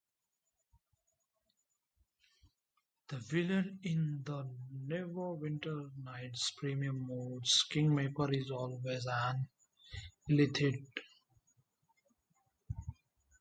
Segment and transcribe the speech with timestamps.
[3.09, 9.47] The villain in the Neverwinter Nights premium module 'Kingmaker' is also an
[10.27, 10.83] Illithid.